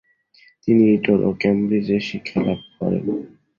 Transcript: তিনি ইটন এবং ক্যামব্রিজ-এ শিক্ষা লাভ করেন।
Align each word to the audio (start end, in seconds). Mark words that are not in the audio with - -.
তিনি 0.63 0.83
ইটন 0.93 1.17
এবং 1.17 1.33
ক্যামব্রিজ-এ 1.39 1.99
শিক্ষা 2.09 2.39
লাভ 2.47 2.59
করেন। 2.77 3.05